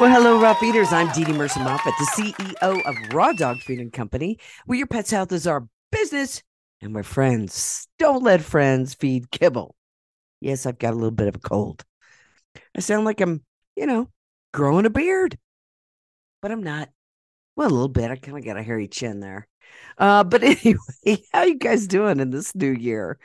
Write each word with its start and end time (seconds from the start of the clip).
Well, 0.00 0.10
hello, 0.10 0.40
raw 0.40 0.54
feeders. 0.54 0.90
I'm 0.90 1.08
DeDe 1.08 1.36
Mercer 1.36 1.60
Moffat, 1.60 1.92
the 1.98 2.06
CEO 2.06 2.82
of 2.86 3.14
Raw 3.14 3.32
Dog 3.32 3.60
Food 3.60 3.78
and 3.78 3.92
Company, 3.92 4.38
where 4.64 4.78
your 4.78 4.86
pet's 4.86 5.10
health 5.10 5.30
is 5.32 5.46
our 5.46 5.68
business 5.92 6.42
and 6.80 6.94
we're 6.94 7.02
friends 7.02 7.86
don't 7.98 8.22
let 8.22 8.42
friends 8.42 8.94
feed 8.94 9.30
kibble. 9.30 9.76
Yes, 10.40 10.64
I've 10.64 10.78
got 10.78 10.92
a 10.92 10.96
little 10.96 11.10
bit 11.12 11.28
of 11.28 11.36
a 11.36 11.40
cold. 11.40 11.84
I 12.74 12.80
sound 12.80 13.04
like 13.04 13.20
I'm, 13.20 13.44
you 13.76 13.86
know, 13.86 14.08
growing 14.52 14.86
a 14.86 14.90
beard, 14.90 15.38
but 16.40 16.50
I'm 16.50 16.62
not. 16.62 16.88
Well, 17.54 17.68
a 17.68 17.70
little 17.70 17.88
bit. 17.88 18.10
I 18.10 18.16
kind 18.16 18.38
of 18.38 18.44
got 18.44 18.56
a 18.56 18.62
hairy 18.62 18.88
chin 18.88 19.20
there. 19.20 19.46
Uh, 19.98 20.24
but 20.24 20.42
anyway, 20.42 21.22
how 21.32 21.42
you 21.42 21.56
guys 21.58 21.86
doing 21.86 22.18
in 22.18 22.30
this 22.30 22.54
new 22.54 22.72
year? 22.72 23.18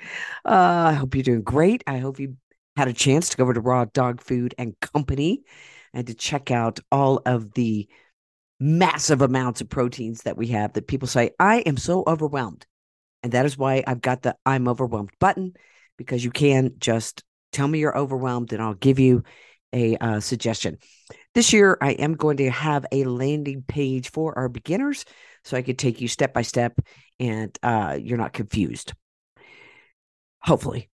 Uh, 0.45 0.89
I 0.89 0.93
hope 0.93 1.15
you're 1.15 1.23
doing 1.23 1.43
great. 1.43 1.83
I 1.87 1.99
hope 1.99 2.19
you 2.19 2.35
had 2.75 2.89
a 2.89 2.93
chance 2.93 3.29
to 3.29 3.37
go 3.37 3.43
over 3.43 3.53
to 3.53 3.61
Raw 3.61 3.85
Dog 3.85 4.21
Food 4.21 4.53
and 4.57 4.77
Company 4.81 5.43
and 5.97 6.05
to 6.05 6.13
check 6.13 6.51
out 6.51 6.79
all 6.91 7.23
of 7.25 7.53
the 7.53 7.87
massive 8.59 9.23
amounts 9.23 9.61
of 9.61 9.69
proteins 9.69 10.21
that 10.21 10.37
we 10.37 10.47
have 10.49 10.73
that 10.73 10.87
people 10.87 11.07
say, 11.07 11.31
I 11.39 11.61
am 11.61 11.75
so 11.75 12.03
overwhelmed. 12.05 12.67
And 13.23 13.31
that 13.31 13.47
is 13.47 13.57
why 13.57 13.83
I've 13.85 13.99
got 13.99 14.21
the 14.21 14.35
I'm 14.45 14.67
overwhelmed 14.67 15.09
button 15.19 15.55
because 15.97 16.23
you 16.23 16.29
can 16.29 16.73
just 16.77 17.23
tell 17.51 17.67
me 17.67 17.79
you're 17.79 17.97
overwhelmed 17.97 18.53
and 18.53 18.61
I'll 18.61 18.75
give 18.75 18.99
you 18.99 19.23
a 19.73 19.97
uh, 19.97 20.19
suggestion. 20.19 20.77
This 21.33 21.51
year, 21.51 21.79
I 21.81 21.93
am 21.93 22.13
going 22.13 22.37
to 22.37 22.51
have 22.51 22.85
a 22.91 23.03
landing 23.05 23.63
page 23.67 24.11
for 24.11 24.37
our 24.37 24.49
beginners 24.49 25.03
so 25.43 25.57
I 25.57 25.63
could 25.63 25.79
take 25.79 25.99
you 25.99 26.07
step 26.07 26.31
by 26.31 26.43
step 26.43 26.77
and 27.19 27.57
uh, 27.63 27.97
you're 27.99 28.19
not 28.19 28.33
confused. 28.33 28.93
Hopefully. 30.43 30.89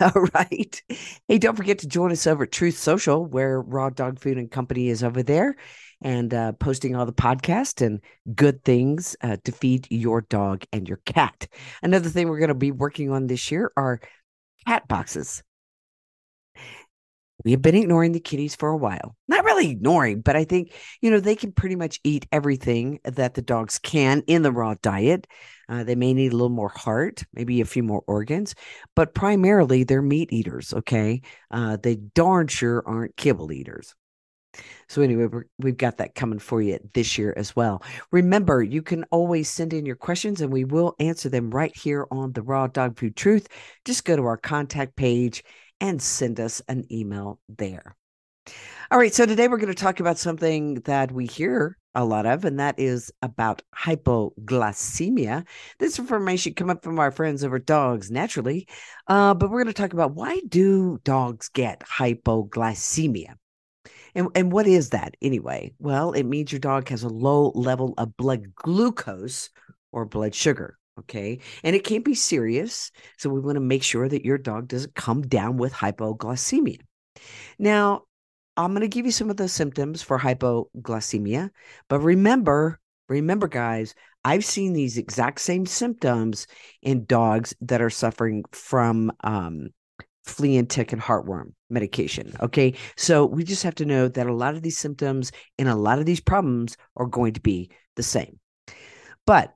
All 0.14 0.26
right. 0.34 0.82
Hey, 1.28 1.38
don't 1.38 1.56
forget 1.56 1.78
to 1.80 1.88
join 1.88 2.10
us 2.10 2.26
over 2.26 2.44
at 2.44 2.52
Truth 2.52 2.78
Social, 2.78 3.26
where 3.26 3.60
Raw 3.60 3.90
Dog 3.90 4.18
Food 4.18 4.38
and 4.38 4.50
Company 4.50 4.88
is 4.88 5.04
over 5.04 5.22
there 5.22 5.56
and 6.00 6.32
uh, 6.32 6.52
posting 6.52 6.96
all 6.96 7.04
the 7.04 7.12
podcasts 7.12 7.84
and 7.84 8.00
good 8.34 8.64
things 8.64 9.14
uh, 9.20 9.36
to 9.44 9.52
feed 9.52 9.86
your 9.90 10.22
dog 10.22 10.64
and 10.72 10.88
your 10.88 11.00
cat. 11.04 11.46
Another 11.82 12.08
thing 12.08 12.28
we're 12.28 12.38
going 12.38 12.48
to 12.48 12.54
be 12.54 12.70
working 12.72 13.10
on 13.10 13.26
this 13.26 13.50
year 13.50 13.70
are 13.76 14.00
cat 14.66 14.88
boxes. 14.88 15.42
We 17.44 17.52
have 17.52 17.62
been 17.62 17.74
ignoring 17.74 18.12
the 18.12 18.20
kitties 18.20 18.54
for 18.54 18.68
a 18.68 18.76
while. 18.76 19.16
Not 19.28 19.44
really 19.44 19.70
ignoring, 19.70 20.20
but 20.20 20.36
I 20.36 20.44
think, 20.44 20.72
you 21.00 21.10
know, 21.10 21.20
they 21.20 21.36
can 21.36 21.52
pretty 21.52 21.76
much 21.76 22.00
eat 22.04 22.26
everything 22.32 23.00
that 23.04 23.34
the 23.34 23.42
dogs 23.42 23.78
can 23.78 24.22
in 24.26 24.42
the 24.42 24.52
raw 24.52 24.74
diet. 24.82 25.26
Uh, 25.68 25.84
they 25.84 25.94
may 25.94 26.12
need 26.12 26.32
a 26.32 26.36
little 26.36 26.48
more 26.48 26.68
heart, 26.68 27.24
maybe 27.32 27.60
a 27.60 27.64
few 27.64 27.82
more 27.82 28.02
organs, 28.06 28.54
but 28.96 29.14
primarily 29.14 29.84
they're 29.84 30.02
meat 30.02 30.32
eaters. 30.32 30.74
Okay. 30.74 31.22
Uh, 31.50 31.76
they 31.82 31.96
darn 31.96 32.48
sure 32.48 32.82
aren't 32.86 33.16
kibble 33.16 33.52
eaters. 33.52 33.94
So, 34.88 35.02
anyway, 35.02 35.28
we 35.58 35.70
have 35.70 35.78
got 35.78 35.98
that 35.98 36.16
coming 36.16 36.40
for 36.40 36.60
you 36.60 36.78
this 36.92 37.16
year 37.16 37.32
as 37.36 37.54
well. 37.54 37.84
Remember, 38.10 38.62
you 38.62 38.82
can 38.82 39.04
always 39.12 39.48
send 39.48 39.72
in 39.72 39.86
your 39.86 39.94
questions 39.94 40.40
and 40.40 40.52
we 40.52 40.64
will 40.64 40.96
answer 40.98 41.28
them 41.28 41.50
right 41.50 41.74
here 41.76 42.06
on 42.10 42.32
the 42.32 42.42
Raw 42.42 42.66
Dog 42.66 42.98
Food 42.98 43.14
Truth. 43.14 43.46
Just 43.84 44.04
go 44.04 44.16
to 44.16 44.24
our 44.24 44.36
contact 44.36 44.96
page 44.96 45.44
and 45.80 46.00
send 46.00 46.40
us 46.40 46.62
an 46.68 46.84
email 46.92 47.40
there. 47.48 47.96
All 48.90 48.98
right, 48.98 49.14
so 49.14 49.24
today 49.24 49.46
we're 49.46 49.58
going 49.58 49.68
to 49.68 49.74
talk 49.74 50.00
about 50.00 50.18
something 50.18 50.74
that 50.80 51.12
we 51.12 51.26
hear 51.26 51.76
a 51.94 52.04
lot 52.04 52.26
of, 52.26 52.44
and 52.44 52.58
that 52.58 52.78
is 52.78 53.12
about 53.22 53.62
hypoglycemia. 53.76 55.46
This 55.78 55.98
information 55.98 56.54
come 56.54 56.70
up 56.70 56.82
from 56.82 56.98
our 56.98 57.10
friends 57.10 57.44
over 57.44 57.58
dogs 57.58 58.10
naturally, 58.10 58.66
uh, 59.06 59.34
but 59.34 59.50
we're 59.50 59.62
going 59.62 59.72
to 59.72 59.80
talk 59.80 59.92
about 59.92 60.14
why 60.14 60.40
do 60.48 60.98
dogs 61.04 61.50
get 61.50 61.80
hypoglycemia? 61.80 63.34
And, 64.16 64.28
and 64.34 64.50
what 64.50 64.66
is 64.66 64.90
that 64.90 65.14
anyway? 65.22 65.72
Well, 65.78 66.12
it 66.12 66.24
means 66.24 66.50
your 66.50 66.58
dog 66.58 66.88
has 66.88 67.04
a 67.04 67.08
low 67.08 67.52
level 67.54 67.94
of 67.96 68.16
blood 68.16 68.56
glucose 68.56 69.50
or 69.92 70.04
blood 70.04 70.34
sugar. 70.34 70.79
Okay. 71.00 71.40
And 71.64 71.74
it 71.74 71.84
can 71.84 72.02
be 72.02 72.14
serious. 72.14 72.90
So 73.18 73.30
we 73.30 73.40
want 73.40 73.56
to 73.56 73.60
make 73.60 73.82
sure 73.82 74.08
that 74.08 74.24
your 74.24 74.38
dog 74.38 74.68
doesn't 74.68 74.94
come 74.94 75.22
down 75.22 75.56
with 75.56 75.72
hypoglycemia. 75.72 76.80
Now, 77.58 78.02
I'm 78.56 78.72
going 78.72 78.82
to 78.82 78.88
give 78.88 79.06
you 79.06 79.12
some 79.12 79.30
of 79.30 79.36
the 79.36 79.48
symptoms 79.48 80.02
for 80.02 80.18
hypoglycemia. 80.18 81.50
But 81.88 82.00
remember, 82.00 82.78
remember, 83.08 83.48
guys, 83.48 83.94
I've 84.24 84.44
seen 84.44 84.72
these 84.72 84.98
exact 84.98 85.40
same 85.40 85.64
symptoms 85.64 86.46
in 86.82 87.06
dogs 87.06 87.54
that 87.62 87.80
are 87.80 87.90
suffering 87.90 88.44
from 88.52 89.12
um, 89.24 89.70
flea 90.24 90.58
and 90.58 90.68
tick 90.68 90.92
and 90.92 91.00
heartworm 91.00 91.52
medication. 91.70 92.34
Okay. 92.40 92.74
So 92.96 93.24
we 93.24 93.44
just 93.44 93.62
have 93.62 93.76
to 93.76 93.86
know 93.86 94.08
that 94.08 94.26
a 94.26 94.34
lot 94.34 94.54
of 94.54 94.62
these 94.62 94.78
symptoms 94.78 95.32
and 95.58 95.68
a 95.68 95.74
lot 95.74 95.98
of 95.98 96.04
these 96.04 96.20
problems 96.20 96.76
are 96.96 97.06
going 97.06 97.32
to 97.34 97.40
be 97.40 97.70
the 97.96 98.02
same. 98.02 98.38
But 99.26 99.52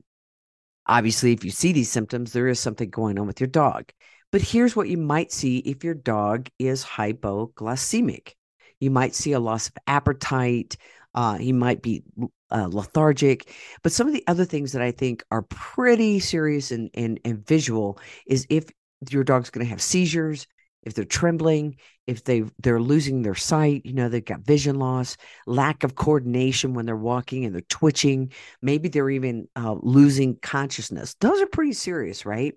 Obviously, 0.87 1.33
if 1.33 1.45
you 1.45 1.51
see 1.51 1.73
these 1.73 1.91
symptoms, 1.91 2.33
there 2.33 2.49
is 2.49 2.61
something 2.61 2.91
going 2.91 3.19
on 3.19 3.27
with 3.27 3.41
your 3.41 3.49
dog. 3.49 3.91
But 4.33 4.43
here's 4.43 4.75
what 4.75 4.89
you 4.89 4.99
might 4.99 5.33
see 5.33 5.59
if 5.59 5.85
your 5.85 5.95
dog 5.95 6.49
is 6.59 6.85
hypoglycemic. 6.85 8.33
You 8.81 8.91
might 8.91 9.15
see 9.15 9.33
a 9.33 9.41
loss 9.41 9.69
of 9.69 9.75
appetite. 9.87 10.77
Uh, 11.15 11.37
he 11.37 11.53
might 11.53 11.81
be 11.83 12.03
uh, 12.51 12.69
lethargic. 12.71 13.55
But 13.83 13.93
some 13.93 14.07
of 14.07 14.13
the 14.13 14.25
other 14.27 14.45
things 14.45 14.73
that 14.73 14.83
I 14.83 14.91
think 14.91 15.25
are 15.31 15.43
pretty 15.43 16.21
serious 16.21 16.71
and, 16.71 16.91
and, 16.95 17.21
and 17.25 17.47
visual 17.47 17.99
is 18.27 18.47
if 18.51 18.69
your 19.11 19.25
dog's 19.25 19.51
going 19.51 19.65
to 19.65 19.71
have 19.71 19.81
seizures, 19.81 20.47
if 20.85 20.95
they're 20.95 21.05
trembling, 21.05 21.77
if 22.07 22.25
they 22.25 22.45
they're 22.63 22.81
losing 22.81 23.23
their 23.23 23.35
sight, 23.35 23.83
you 23.85 23.95
know, 23.95 24.09
they've 24.09 24.25
got 24.25 24.41
vision 24.41 24.79
loss, 24.79 25.17
lack 25.47 25.83
of 25.83 25.95
coordination 25.95 26.75
when 26.75 26.87
they're 26.87 26.97
walking 26.97 27.45
and 27.45 27.55
they're 27.55 27.63
twitching, 27.63 28.33
maybe 28.63 28.89
they're 28.89 29.11
even 29.11 29.49
uh, 29.57 29.75
losing 29.81 30.37
consciousness. 30.37 31.17
Those 31.21 31.41
are 31.41 31.47
pretty 31.47 31.73
serious, 31.73 32.27
right? 32.27 32.55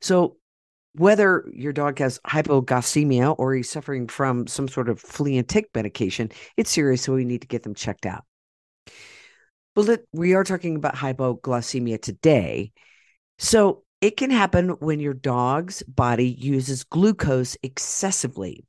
So 0.00 0.36
whether 0.94 1.48
your 1.52 1.72
dog 1.72 1.98
has 1.98 2.18
hypoglycemia 2.26 3.34
or 3.38 3.54
he's 3.54 3.70
suffering 3.70 4.08
from 4.08 4.46
some 4.46 4.66
sort 4.66 4.88
of 4.88 5.00
flea 5.00 5.38
and 5.38 5.48
tick 5.48 5.68
medication, 5.74 6.30
it's 6.56 6.70
serious, 6.70 7.02
so 7.02 7.14
we 7.14 7.24
need 7.24 7.42
to 7.42 7.48
get 7.48 7.62
them 7.62 7.74
checked 7.74 8.06
out. 8.06 8.24
But 9.74 10.04
we 10.12 10.34
are 10.34 10.44
talking 10.44 10.76
about 10.76 10.94
hypoglycemia 10.94 12.00
today. 12.00 12.72
So 13.38 13.84
it 14.00 14.16
can 14.16 14.30
happen 14.30 14.70
when 14.80 15.00
your 15.00 15.14
dog's 15.14 15.82
body 15.84 16.28
uses 16.28 16.84
glucose 16.84 17.56
excessively 17.62 18.64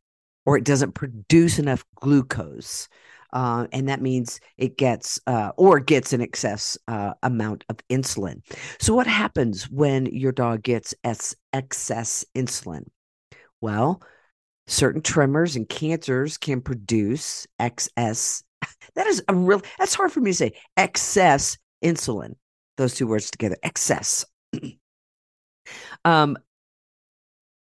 or 0.46 0.58
it 0.58 0.64
doesn't 0.64 0.94
produce 0.94 1.60
enough 1.60 1.84
glucose. 1.96 2.88
Uh, 3.34 3.68
and 3.74 3.90
that 3.90 4.02
means 4.02 4.40
it 4.58 4.78
gets 4.78 5.20
uh, 5.28 5.52
or 5.58 5.82
gets 5.82 6.14
an 6.14 6.22
excess 6.22 6.78
uh, 6.88 7.14
amount 7.22 7.66
of 7.68 7.78
insulin. 7.90 8.42
So, 8.80 8.96
what 8.96 9.06
happens 9.06 9.70
when 9.70 10.06
your 10.06 10.32
dog 10.32 10.64
gets 10.64 10.96
excess 11.04 12.26
insulin? 12.34 12.86
Well, 13.60 14.02
certain 14.68 15.02
tremors 15.02 15.58
and 15.58 15.68
cancers 15.68 16.38
can 16.38 16.62
produce 16.62 17.46
excess. 17.60 18.44
That 18.96 19.06
is 19.06 19.22
a 19.28 19.36
real. 19.36 19.62
That's 19.78 19.94
hard 19.94 20.12
for 20.12 20.22
me 20.22 20.32
to 20.32 20.38
say. 20.38 20.54
Excess 20.76 21.58
insulin. 21.84 22.34
Those 22.78 22.96
two 22.96 23.06
words 23.06 23.30
together. 23.30 23.58
Excess. 23.62 24.26
Um, 26.06 26.38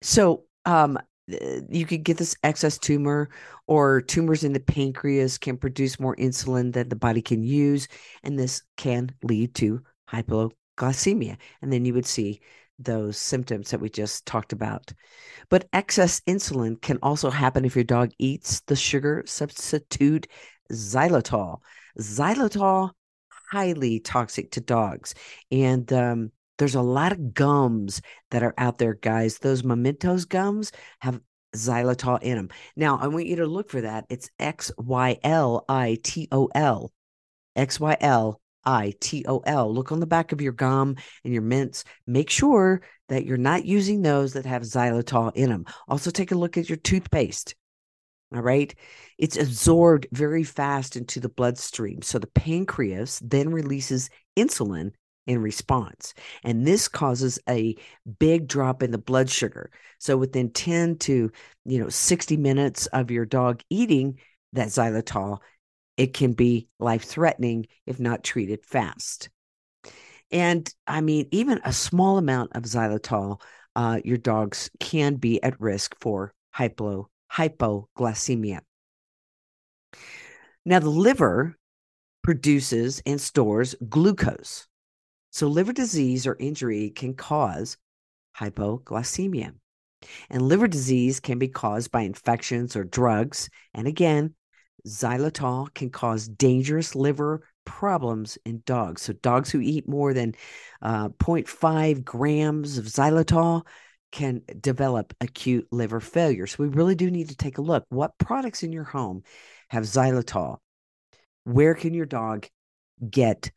so 0.02 0.44
um, 0.64 0.98
you 1.26 1.86
could 1.86 2.02
get 2.02 2.16
this 2.16 2.36
excess 2.42 2.78
tumor 2.78 3.30
or 3.66 4.00
tumors 4.00 4.44
in 4.44 4.52
the 4.52 4.60
pancreas 4.60 5.38
can 5.38 5.56
produce 5.56 6.00
more 6.00 6.16
insulin 6.16 6.72
than 6.72 6.88
the 6.88 6.96
body 6.96 7.22
can 7.22 7.42
use 7.42 7.88
and 8.22 8.38
this 8.38 8.62
can 8.76 9.10
lead 9.22 9.54
to 9.54 9.82
hypoglycemia 10.10 11.36
and 11.62 11.72
then 11.72 11.84
you 11.84 11.94
would 11.94 12.06
see 12.06 12.40
those 12.78 13.18
symptoms 13.18 13.70
that 13.70 13.80
we 13.80 13.90
just 13.90 14.26
talked 14.26 14.52
about. 14.52 14.92
But 15.50 15.68
excess 15.72 16.20
insulin 16.22 16.80
can 16.80 16.98
also 17.02 17.30
happen 17.30 17.64
if 17.64 17.74
your 17.76 17.84
dog 17.84 18.10
eats 18.18 18.60
the 18.60 18.76
sugar 18.76 19.22
substitute 19.26 20.26
xylitol. 20.72 21.58
Xylitol 21.98 22.90
highly 23.50 24.00
toxic 24.00 24.52
to 24.52 24.60
dogs 24.60 25.14
and 25.50 25.92
um, 25.92 26.32
there's 26.60 26.74
a 26.74 26.82
lot 26.82 27.10
of 27.10 27.32
gums 27.32 28.02
that 28.30 28.42
are 28.42 28.52
out 28.58 28.76
there, 28.76 28.92
guys. 28.92 29.38
Those 29.38 29.64
Mementos 29.64 30.26
gums 30.26 30.72
have 30.98 31.18
xylitol 31.56 32.22
in 32.22 32.36
them. 32.36 32.50
Now, 32.76 32.98
I 33.00 33.06
want 33.06 33.26
you 33.26 33.36
to 33.36 33.46
look 33.46 33.70
for 33.70 33.80
that. 33.80 34.04
It's 34.10 34.30
X 34.38 34.70
Y 34.76 35.18
L 35.24 35.64
I 35.70 35.96
T 36.02 36.28
O 36.30 36.50
L. 36.54 36.92
X 37.56 37.80
Y 37.80 37.96
L 37.98 38.42
I 38.62 38.92
T 39.00 39.24
O 39.26 39.38
L. 39.38 39.72
Look 39.72 39.90
on 39.90 40.00
the 40.00 40.06
back 40.06 40.32
of 40.32 40.42
your 40.42 40.52
gum 40.52 40.96
and 41.24 41.32
your 41.32 41.42
mints. 41.42 41.84
Make 42.06 42.28
sure 42.28 42.82
that 43.08 43.24
you're 43.24 43.38
not 43.38 43.64
using 43.64 44.02
those 44.02 44.34
that 44.34 44.44
have 44.44 44.62
xylitol 44.62 45.34
in 45.34 45.48
them. 45.48 45.64
Also, 45.88 46.10
take 46.10 46.30
a 46.30 46.36
look 46.36 46.58
at 46.58 46.68
your 46.68 46.76
toothpaste. 46.76 47.54
All 48.34 48.42
right. 48.42 48.72
It's 49.16 49.38
absorbed 49.38 50.08
very 50.12 50.44
fast 50.44 50.94
into 50.94 51.20
the 51.20 51.30
bloodstream. 51.30 52.02
So 52.02 52.18
the 52.18 52.26
pancreas 52.26 53.18
then 53.24 53.48
releases 53.48 54.10
insulin 54.36 54.92
in 55.26 55.40
response. 55.40 56.14
And 56.42 56.66
this 56.66 56.88
causes 56.88 57.38
a 57.48 57.76
big 58.18 58.48
drop 58.48 58.82
in 58.82 58.90
the 58.90 58.98
blood 58.98 59.30
sugar. 59.30 59.70
So 59.98 60.16
within 60.16 60.50
10 60.50 60.98
to, 60.98 61.30
you 61.64 61.78
know, 61.78 61.88
60 61.88 62.36
minutes 62.36 62.86
of 62.86 63.10
your 63.10 63.26
dog 63.26 63.62
eating 63.70 64.18
that 64.52 64.68
xylitol, 64.68 65.38
it 65.96 66.14
can 66.14 66.32
be 66.32 66.68
life 66.78 67.04
threatening 67.04 67.66
if 67.86 68.00
not 68.00 68.24
treated 68.24 68.64
fast. 68.64 69.28
And 70.30 70.72
I 70.86 71.00
mean, 71.00 71.28
even 71.30 71.60
a 71.64 71.72
small 71.72 72.18
amount 72.18 72.52
of 72.54 72.62
xylitol, 72.62 73.40
uh, 73.76 74.00
your 74.04 74.16
dogs 74.16 74.70
can 74.80 75.16
be 75.16 75.42
at 75.42 75.60
risk 75.60 75.94
for 76.00 76.32
hypo, 76.50 77.08
hypoglycemia. 77.32 78.60
Now, 80.64 80.78
the 80.78 80.90
liver 80.90 81.56
produces 82.22 83.02
and 83.06 83.20
stores 83.20 83.74
glucose. 83.88 84.66
So, 85.30 85.46
liver 85.46 85.72
disease 85.72 86.26
or 86.26 86.36
injury 86.38 86.90
can 86.90 87.14
cause 87.14 87.76
hypoglycemia. 88.36 89.52
And 90.28 90.42
liver 90.42 90.66
disease 90.66 91.20
can 91.20 91.38
be 91.38 91.48
caused 91.48 91.90
by 91.90 92.02
infections 92.02 92.74
or 92.74 92.84
drugs. 92.84 93.48
And 93.74 93.86
again, 93.86 94.34
xylitol 94.86 95.72
can 95.74 95.90
cause 95.90 96.26
dangerous 96.26 96.94
liver 96.94 97.42
problems 97.64 98.38
in 98.44 98.62
dogs. 98.66 99.02
So, 99.02 99.12
dogs 99.12 99.50
who 99.50 99.60
eat 99.60 99.88
more 99.88 100.12
than 100.14 100.34
uh, 100.82 101.10
0.5 101.10 102.04
grams 102.04 102.78
of 102.78 102.86
xylitol 102.86 103.66
can 104.10 104.42
develop 104.60 105.14
acute 105.20 105.68
liver 105.70 106.00
failure. 106.00 106.48
So, 106.48 106.64
we 106.64 106.68
really 106.68 106.96
do 106.96 107.10
need 107.10 107.28
to 107.28 107.36
take 107.36 107.58
a 107.58 107.62
look. 107.62 107.84
What 107.88 108.18
products 108.18 108.64
in 108.64 108.72
your 108.72 108.84
home 108.84 109.22
have 109.68 109.84
xylitol? 109.84 110.58
Where 111.44 111.74
can 111.74 111.94
your 111.94 112.06
dog 112.06 112.48
get 113.08 113.50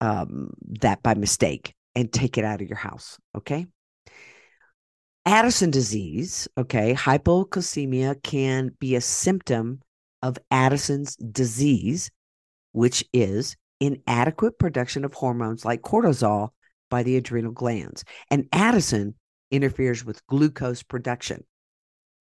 um, 0.00 0.50
that 0.80 1.02
by 1.02 1.14
mistake 1.14 1.74
and 1.94 2.12
take 2.12 2.38
it 2.38 2.44
out 2.44 2.60
of 2.60 2.68
your 2.68 2.78
house. 2.78 3.18
Okay. 3.36 3.66
Addison 5.26 5.70
disease, 5.70 6.48
okay, 6.56 6.94
hypocalcemia 6.94 8.22
can 8.22 8.70
be 8.78 8.94
a 8.94 9.00
symptom 9.00 9.82
of 10.22 10.38
Addison's 10.50 11.16
disease, 11.16 12.10
which 12.72 13.04
is 13.12 13.56
inadequate 13.80 14.58
production 14.58 15.04
of 15.04 15.12
hormones 15.12 15.64
like 15.64 15.82
cortisol 15.82 16.50
by 16.88 17.02
the 17.02 17.16
adrenal 17.16 17.52
glands. 17.52 18.04
And 18.30 18.48
Addison 18.52 19.14
interferes 19.50 20.04
with 20.04 20.26
glucose 20.28 20.82
production. 20.82 21.44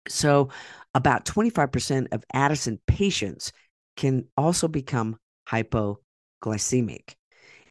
So, 0.09 0.51
about 0.95 1.25
25% 1.25 2.09
of 2.13 2.25
Addison 2.35 2.81
patients 2.87 3.53
can 3.97 4.27
also 4.37 4.69
become 4.69 5.17
hypoglycemic. 5.49 7.15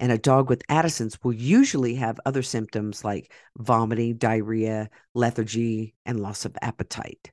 And 0.02 0.12
a 0.12 0.18
dog 0.18 0.50
with 0.50 0.64
Addison's 0.68 1.24
will 1.24 1.32
usually 1.32 1.96
have 1.96 2.20
other 2.26 2.42
symptoms 2.42 3.06
like 3.06 3.32
vomiting, 3.56 4.18
diarrhea, 4.18 4.90
lethargy, 5.14 5.94
and 6.08 6.20
loss 6.20 6.44
of 6.44 6.58
appetite. 6.60 7.32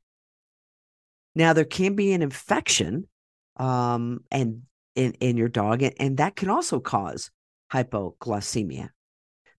Now, 1.34 1.54
there 1.54 1.64
can 1.64 1.96
be 1.96 2.12
an 2.12 2.20
infection 2.20 3.08
um, 3.56 4.20
and 4.30 4.62
in, 4.94 5.14
in 5.14 5.38
your 5.38 5.48
dog, 5.48 5.82
and, 5.82 5.94
and 5.98 6.18
that 6.18 6.36
can 6.36 6.50
also 6.50 6.78
cause 6.78 7.30
hypoglycemia. 7.72 8.90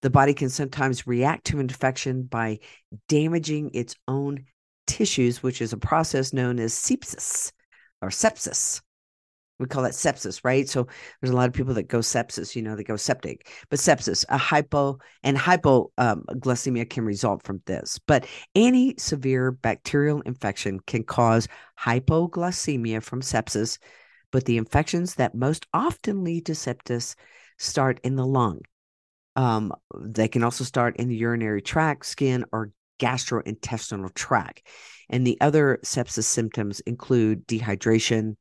The 0.02 0.10
body 0.10 0.32
can 0.32 0.48
sometimes 0.48 1.06
react 1.06 1.46
to 1.46 1.58
infection 1.58 2.22
by 2.22 2.60
damaging 3.08 3.72
its 3.74 3.96
own 4.06 4.44
tissues, 4.86 5.42
which 5.42 5.60
is 5.60 5.72
a 5.72 5.78
process 5.78 6.32
known 6.32 6.60
as 6.60 6.74
sepsis 6.74 7.50
or 8.00 8.10
sepsis 8.10 8.80
we 9.60 9.66
call 9.66 9.82
that 9.82 9.92
sepsis, 9.92 10.40
right? 10.42 10.68
So 10.68 10.88
there's 11.20 11.32
a 11.32 11.36
lot 11.36 11.46
of 11.46 11.52
people 11.52 11.74
that 11.74 11.88
go 11.88 11.98
sepsis, 11.98 12.56
you 12.56 12.62
know, 12.62 12.74
they 12.74 12.82
go 12.82 12.96
septic, 12.96 13.48
but 13.68 13.78
sepsis, 13.78 14.24
a 14.28 14.38
hypo 14.38 14.98
and 15.22 15.36
hypoglycemia 15.36 16.80
um, 16.80 16.86
can 16.86 17.04
result 17.04 17.42
from 17.44 17.62
this. 17.66 18.00
But 18.06 18.26
any 18.54 18.94
severe 18.98 19.52
bacterial 19.52 20.22
infection 20.22 20.80
can 20.80 21.04
cause 21.04 21.46
hypoglycemia 21.78 23.02
from 23.02 23.20
sepsis, 23.20 23.78
but 24.32 24.46
the 24.46 24.56
infections 24.56 25.16
that 25.16 25.34
most 25.34 25.66
often 25.74 26.24
lead 26.24 26.46
to 26.46 26.52
sepsis 26.52 27.14
start 27.58 28.00
in 28.02 28.16
the 28.16 28.26
lung. 28.26 28.60
Um, 29.36 29.72
they 29.94 30.28
can 30.28 30.42
also 30.42 30.64
start 30.64 30.96
in 30.96 31.08
the 31.08 31.16
urinary 31.16 31.62
tract, 31.62 32.06
skin, 32.06 32.44
or 32.50 32.72
gastrointestinal 32.98 34.14
tract. 34.14 34.66
And 35.08 35.26
the 35.26 35.40
other 35.40 35.80
sepsis 35.84 36.24
symptoms 36.24 36.80
include 36.80 37.46
dehydration, 37.46 38.36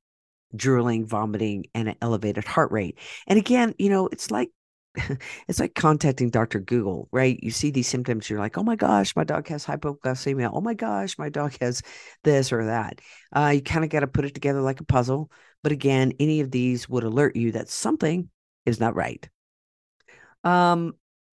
drooling, 0.55 1.05
vomiting, 1.05 1.65
and 1.73 1.89
an 1.89 1.95
elevated 2.01 2.45
heart 2.45 2.71
rate. 2.71 2.97
And 3.27 3.37
again, 3.37 3.73
you 3.77 3.89
know, 3.89 4.07
it's 4.07 4.31
like 4.31 4.49
it's 5.47 5.59
like 5.59 5.75
contacting 5.75 6.29
Dr. 6.29 6.59
Google, 6.59 7.07
right? 7.11 7.39
You 7.41 7.51
see 7.51 7.71
these 7.71 7.87
symptoms, 7.87 8.29
you're 8.29 8.39
like, 8.39 8.57
oh 8.57 8.63
my 8.63 8.75
gosh, 8.75 9.15
my 9.15 9.23
dog 9.23 9.47
has 9.47 9.65
hypoglycemia. 9.65 10.49
Oh 10.53 10.61
my 10.61 10.73
gosh, 10.73 11.17
my 11.17 11.29
dog 11.29 11.55
has 11.61 11.81
this 12.23 12.51
or 12.51 12.65
that. 12.65 12.99
Uh, 13.35 13.51
you 13.55 13.61
kind 13.61 13.83
of 13.83 13.91
got 13.91 14.01
to 14.01 14.07
put 14.07 14.25
it 14.25 14.33
together 14.33 14.61
like 14.61 14.79
a 14.79 14.85
puzzle. 14.85 15.31
But 15.61 15.71
again, 15.71 16.13
any 16.19 16.39
of 16.39 16.51
these 16.51 16.87
would 16.89 17.03
alert 17.03 17.35
you 17.35 17.51
that 17.51 17.69
something 17.69 18.29
is 18.65 18.79
not 18.79 18.95
right. 18.95 19.27
Um, 20.43 20.93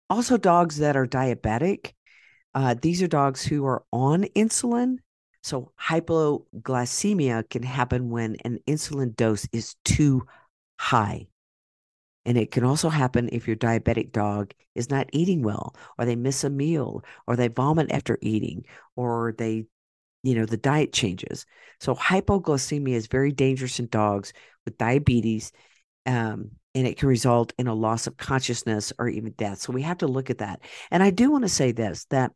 also, 0.08 0.36
dogs 0.36 0.78
that 0.78 0.96
are 0.96 1.06
diabetic, 1.06 1.92
uh, 2.54 2.74
these 2.80 3.02
are 3.02 3.08
dogs 3.08 3.44
who 3.44 3.66
are 3.66 3.84
on 3.92 4.24
insulin 4.36 4.98
so 5.44 5.72
hypoglycemia 5.78 7.48
can 7.50 7.62
happen 7.62 8.08
when 8.08 8.36
an 8.46 8.60
insulin 8.66 9.14
dose 9.14 9.46
is 9.52 9.76
too 9.84 10.22
high. 10.80 11.26
And 12.24 12.38
it 12.38 12.50
can 12.50 12.64
also 12.64 12.88
happen 12.88 13.28
if 13.30 13.46
your 13.46 13.56
diabetic 13.56 14.10
dog 14.10 14.54
is 14.74 14.88
not 14.88 15.10
eating 15.12 15.42
well, 15.42 15.76
or 15.98 16.06
they 16.06 16.16
miss 16.16 16.44
a 16.44 16.50
meal, 16.50 17.04
or 17.26 17.36
they 17.36 17.48
vomit 17.48 17.92
after 17.92 18.18
eating, 18.22 18.64
or 18.96 19.34
they, 19.36 19.66
you 20.22 20.34
know, 20.34 20.46
the 20.46 20.56
diet 20.56 20.94
changes. 20.94 21.44
So 21.78 21.94
hypoglycemia 21.94 22.94
is 22.94 23.08
very 23.08 23.30
dangerous 23.30 23.78
in 23.78 23.88
dogs 23.88 24.32
with 24.64 24.78
diabetes, 24.78 25.52
um, 26.06 26.52
and 26.74 26.86
it 26.86 26.96
can 26.96 27.08
result 27.10 27.52
in 27.58 27.66
a 27.66 27.74
loss 27.74 28.06
of 28.06 28.16
consciousness 28.16 28.94
or 28.98 29.08
even 29.08 29.32
death. 29.32 29.58
So 29.58 29.74
we 29.74 29.82
have 29.82 29.98
to 29.98 30.06
look 30.06 30.30
at 30.30 30.38
that. 30.38 30.60
And 30.90 31.02
I 31.02 31.10
do 31.10 31.30
want 31.30 31.44
to 31.44 31.50
say 31.50 31.72
this 31.72 32.06
that 32.06 32.32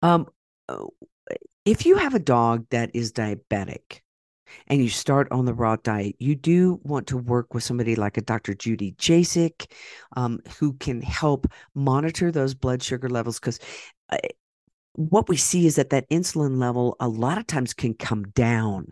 um, 0.00 0.26
if 1.64 1.86
you 1.86 1.96
have 1.96 2.14
a 2.14 2.18
dog 2.18 2.66
that 2.70 2.90
is 2.94 3.12
diabetic 3.12 4.00
and 4.66 4.82
you 4.82 4.88
start 4.88 5.30
on 5.30 5.44
the 5.44 5.54
raw 5.54 5.76
diet, 5.76 6.16
you 6.18 6.34
do 6.34 6.80
want 6.82 7.06
to 7.08 7.16
work 7.16 7.54
with 7.54 7.64
somebody 7.64 7.96
like 7.96 8.16
a 8.16 8.22
Dr. 8.22 8.54
Judy 8.54 8.92
Jasek, 8.92 9.70
um, 10.16 10.40
who 10.58 10.74
can 10.74 11.00
help 11.00 11.46
monitor 11.74 12.30
those 12.30 12.54
blood 12.54 12.82
sugar 12.82 13.08
levels. 13.08 13.40
Because 13.40 13.58
uh, 14.10 14.18
what 14.92 15.28
we 15.28 15.36
see 15.36 15.66
is 15.66 15.76
that 15.76 15.90
that 15.90 16.08
insulin 16.10 16.58
level 16.58 16.96
a 17.00 17.08
lot 17.08 17.38
of 17.38 17.46
times 17.46 17.74
can 17.74 17.94
come 17.94 18.24
down, 18.24 18.88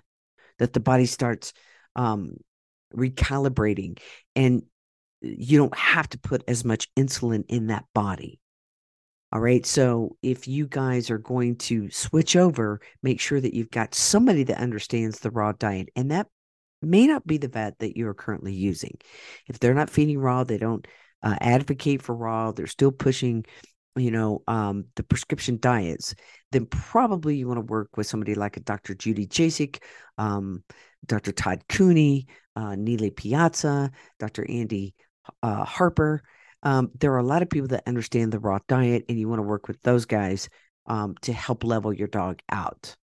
that 0.59 0.73
the 0.73 0.81
body 0.81 1.07
starts 1.07 1.53
um, 1.95 2.37
recalibrating, 2.95 3.99
and 4.35 4.63
you 5.21 5.59
don't 5.59 5.77
have 5.77 6.09
to 6.09 6.19
put 6.19 6.43
as 6.49 6.65
much 6.65 6.89
insulin 6.97 7.45
in 7.49 7.69
that 7.69 7.85
body. 7.95 8.41
All 9.33 9.41
right. 9.41 9.65
So 9.65 10.17
if 10.23 10.47
you 10.47 10.67
guys 10.67 11.11
are 11.11 11.19
going 11.19 11.57
to 11.57 11.91
switch 11.91 12.37
over, 12.37 12.81
make 13.03 13.19
sure 13.19 13.41
that 13.41 13.55
you've 13.55 13.71
got 13.71 13.95
somebody 13.95 14.45
that 14.45 14.59
understands 14.59 15.21
the 15.21 15.31
raw 15.31 15.53
diet. 15.53 15.89
And 15.97 16.11
that 16.11 16.27
may 16.83 17.07
not 17.07 17.27
be 17.27 17.39
the 17.39 17.49
vet 17.49 17.79
that 17.79 17.97
you 17.97 18.07
are 18.09 18.15
currently 18.15 18.53
using. 18.53 18.99
If 19.49 19.59
they're 19.59 19.73
not 19.73 19.89
feeding 19.89 20.19
raw, 20.19 20.45
they 20.45 20.59
don't 20.59 20.87
uh, 21.23 21.37
advocate 21.41 22.03
for 22.03 22.15
raw, 22.15 22.53
they're 22.53 22.67
still 22.67 22.93
pushing, 22.93 23.47
you 23.97 24.11
know, 24.11 24.43
um, 24.49 24.85
the 24.97 25.03
prescription 25.03 25.59
diets, 25.61 26.15
then 26.51 26.67
probably 26.67 27.37
you 27.37 27.47
want 27.47 27.59
to 27.59 27.73
work 27.73 27.97
with 27.97 28.07
somebody 28.07 28.35
like 28.35 28.59
a 28.59 28.61
Dr. 28.61 28.95
Judy 28.95 29.27
Jasek, 29.27 29.79
um, 30.19 30.63
Dr. 31.07 31.33
Todd 31.33 31.63
Cooney, 31.69 32.27
uh, 32.57 32.77
Piazza, 33.17 33.93
Dr. 34.19 34.45
Andy 34.51 34.95
uh, 35.43 35.65
Harper 35.65 36.23
um, 36.63 36.91
there 36.99 37.13
are 37.13 37.19
a 37.19 37.25
lot 37.25 37.43
of 37.43 37.51
people 37.51 37.69
that 37.69 37.87
understand 37.87 38.33
the 38.33 38.39
raw 38.39 38.59
diet, 38.69 39.05
and 39.09 39.19
you 39.19 39.29
want 39.29 39.39
to 39.39 39.45
work 39.45 39.69
with 39.69 39.81
those 39.83 40.05
guys 40.05 40.49
um, 40.87 41.15
to 41.23 41.33
help 41.33 41.65
level 41.65 41.93
your 41.93 42.09
dog 42.09 42.41
out. 42.51 42.95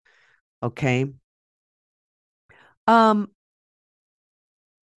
Okay. 0.63 1.07
Um, 2.87 3.29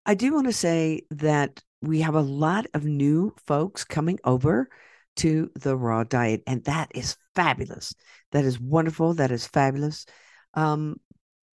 I 0.05 0.15
do 0.15 0.33
want 0.33 0.47
to 0.47 0.53
say 0.53 1.01
that 1.11 1.61
we 1.81 2.01
have 2.01 2.15
a 2.15 2.21
lot 2.21 2.67
of 2.73 2.85
new 2.85 3.33
folks 3.45 3.83
coming 3.83 4.19
over 4.23 4.69
to 5.17 5.51
the 5.55 5.75
raw 5.75 6.03
diet, 6.03 6.41
and 6.47 6.63
that 6.65 6.91
is 6.95 7.17
fabulous. 7.35 7.93
That 8.31 8.45
is 8.45 8.59
wonderful. 8.59 9.15
That 9.15 9.31
is 9.31 9.47
fabulous. 9.47 10.05
Um, 10.53 10.99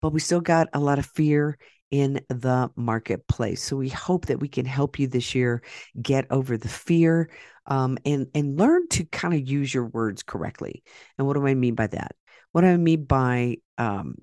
but 0.02 0.12
we 0.12 0.20
still 0.20 0.40
got 0.40 0.68
a 0.72 0.80
lot 0.80 0.98
of 0.98 1.06
fear 1.06 1.58
in 1.90 2.20
the 2.28 2.70
marketplace. 2.76 3.62
So 3.62 3.76
we 3.76 3.88
hope 3.88 4.26
that 4.26 4.40
we 4.40 4.48
can 4.48 4.64
help 4.66 4.98
you 4.98 5.06
this 5.06 5.34
year 5.34 5.62
get 6.00 6.26
over 6.30 6.56
the 6.56 6.68
fear 6.68 7.30
um, 7.66 7.98
and 8.04 8.26
and 8.34 8.58
learn 8.58 8.88
to 8.88 9.04
kind 9.04 9.34
of 9.34 9.48
use 9.48 9.72
your 9.72 9.86
words 9.86 10.22
correctly. 10.22 10.82
And 11.18 11.26
what 11.26 11.34
do 11.34 11.46
I 11.46 11.54
mean 11.54 11.74
by 11.74 11.86
that? 11.88 12.14
What 12.52 12.62
do 12.62 12.68
I 12.68 12.76
mean 12.76 13.04
by 13.04 13.56
um, 13.78 14.16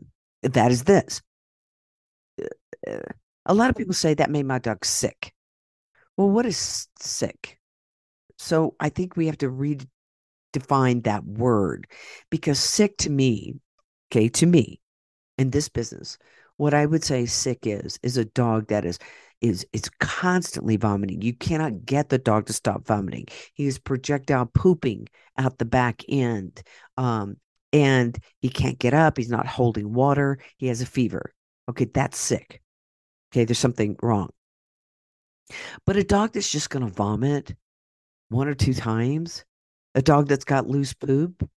that 0.43 0.71
is 0.71 0.83
this. 0.83 1.21
Uh, 2.87 2.99
a 3.45 3.53
lot 3.53 3.69
of 3.69 3.75
people 3.75 3.93
say 3.93 4.13
that 4.13 4.29
made 4.29 4.45
my 4.45 4.59
dog 4.59 4.85
sick. 4.85 5.33
Well, 6.17 6.29
what 6.29 6.45
is 6.45 6.87
sick? 6.99 7.59
So 8.37 8.75
I 8.79 8.89
think 8.89 9.15
we 9.15 9.27
have 9.27 9.37
to 9.39 9.49
redefine 9.49 11.03
that 11.03 11.23
word 11.23 11.87
because 12.29 12.59
sick 12.59 12.97
to 12.97 13.09
me, 13.09 13.55
okay, 14.11 14.29
to 14.29 14.45
me 14.45 14.81
in 15.37 15.51
this 15.51 15.69
business, 15.69 16.17
what 16.61 16.75
I 16.75 16.85
would 16.85 17.03
say 17.03 17.25
sick 17.25 17.65
is 17.65 17.97
is 18.03 18.17
a 18.17 18.25
dog 18.25 18.67
that 18.67 18.85
is 18.85 18.99
is 19.41 19.65
is 19.73 19.89
constantly 19.99 20.77
vomiting. 20.77 21.23
You 21.23 21.33
cannot 21.33 21.85
get 21.85 22.09
the 22.09 22.19
dog 22.19 22.45
to 22.45 22.53
stop 22.53 22.85
vomiting. 22.85 23.25
He 23.55 23.65
is 23.65 23.79
projectile 23.79 24.45
pooping 24.45 25.07
out 25.39 25.57
the 25.57 25.65
back 25.65 26.03
end. 26.07 26.61
Um, 26.97 27.37
and 27.73 28.15
he 28.41 28.49
can't 28.49 28.77
get 28.77 28.93
up. 28.93 29.17
He's 29.17 29.31
not 29.31 29.47
holding 29.47 29.91
water. 29.91 30.37
He 30.57 30.67
has 30.67 30.81
a 30.81 30.85
fever. 30.85 31.33
Okay, 31.67 31.85
that's 31.85 32.19
sick. 32.19 32.61
Okay, 33.33 33.43
there's 33.43 33.57
something 33.57 33.95
wrong. 34.03 34.29
But 35.87 35.95
a 35.95 36.03
dog 36.03 36.33
that's 36.33 36.51
just 36.51 36.69
going 36.69 36.85
to 36.85 36.93
vomit 36.93 37.55
one 38.29 38.47
or 38.47 38.53
two 38.53 38.75
times, 38.75 39.45
a 39.95 40.01
dog 40.03 40.27
that's 40.27 40.45
got 40.45 40.67
loose 40.67 40.93
poop 40.93 41.49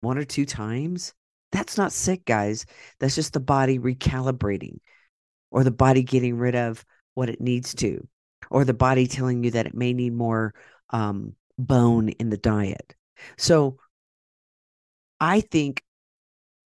one 0.00 0.18
or 0.18 0.24
two 0.24 0.46
times, 0.46 1.14
that's 1.52 1.78
not 1.78 1.92
sick, 1.92 2.24
guys. 2.24 2.66
That's 2.98 3.14
just 3.14 3.32
the 3.32 3.40
body 3.40 3.78
recalibrating 3.78 4.78
or 5.50 5.64
the 5.64 5.70
body 5.70 6.02
getting 6.02 6.36
rid 6.36 6.54
of 6.54 6.84
what 7.14 7.30
it 7.30 7.40
needs 7.40 7.74
to, 7.76 8.06
or 8.50 8.64
the 8.64 8.74
body 8.74 9.06
telling 9.06 9.42
you 9.42 9.50
that 9.52 9.66
it 9.66 9.74
may 9.74 9.92
need 9.92 10.12
more 10.12 10.54
um, 10.90 11.34
bone 11.58 12.10
in 12.10 12.30
the 12.30 12.36
diet. 12.36 12.94
So 13.36 13.78
I 15.20 15.40
think 15.40 15.82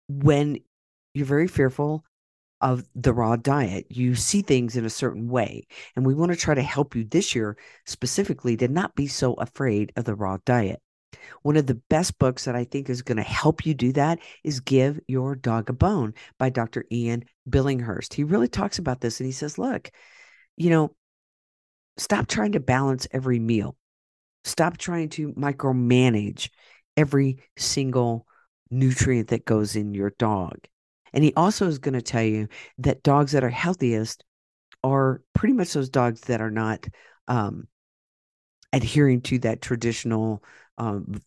when 0.07 0.59
you're 1.13 1.25
very 1.25 1.47
fearful 1.47 2.05
of 2.61 2.83
the 2.95 3.13
raw 3.13 3.35
diet. 3.35 3.85
You 3.89 4.15
see 4.15 4.41
things 4.41 4.75
in 4.75 4.85
a 4.85 4.89
certain 4.89 5.29
way. 5.29 5.67
And 5.95 6.05
we 6.05 6.15
want 6.15 6.31
to 6.31 6.37
try 6.37 6.55
to 6.55 6.61
help 6.61 6.95
you 6.95 7.03
this 7.03 7.35
year 7.35 7.57
specifically 7.85 8.57
to 8.57 8.67
not 8.67 8.95
be 8.95 9.07
so 9.07 9.33
afraid 9.35 9.91
of 9.95 10.05
the 10.05 10.15
raw 10.15 10.37
diet. 10.45 10.81
One 11.41 11.57
of 11.57 11.67
the 11.67 11.81
best 11.89 12.17
books 12.19 12.45
that 12.45 12.55
I 12.55 12.63
think 12.63 12.89
is 12.89 13.01
going 13.01 13.17
to 13.17 13.23
help 13.23 13.65
you 13.65 13.73
do 13.73 13.91
that 13.93 14.19
is 14.43 14.59
Give 14.59 14.99
Your 15.07 15.35
Dog 15.35 15.69
a 15.69 15.73
Bone 15.73 16.13
by 16.37 16.49
Dr. 16.49 16.85
Ian 16.91 17.25
Billinghurst. 17.49 18.13
He 18.13 18.23
really 18.23 18.47
talks 18.47 18.79
about 18.79 19.01
this 19.01 19.19
and 19.19 19.25
he 19.25 19.33
says, 19.33 19.57
look, 19.57 19.91
you 20.55 20.69
know, 20.69 20.95
stop 21.97 22.27
trying 22.27 22.53
to 22.53 22.59
balance 22.59 23.07
every 23.11 23.39
meal. 23.39 23.75
Stop 24.43 24.77
trying 24.77 25.09
to 25.09 25.33
micromanage 25.33 26.49
every 26.95 27.37
single 27.57 28.25
nutrient 28.69 29.29
that 29.29 29.45
goes 29.45 29.75
in 29.75 29.93
your 29.93 30.11
dog. 30.17 30.57
And 31.13 31.23
he 31.23 31.33
also 31.35 31.67
is 31.67 31.79
going 31.79 31.93
to 31.93 32.01
tell 32.01 32.23
you 32.23 32.47
that 32.79 33.03
dogs 33.03 33.31
that 33.31 33.43
are 33.43 33.49
healthiest 33.49 34.23
are 34.83 35.21
pretty 35.33 35.53
much 35.53 35.73
those 35.73 35.89
dogs 35.89 36.21
that 36.21 36.41
are 36.41 36.51
not 36.51 36.85
um, 37.27 37.67
adhering 38.73 39.21
to 39.21 39.39
that 39.39 39.61
traditional 39.61 40.43
um, 40.77 41.21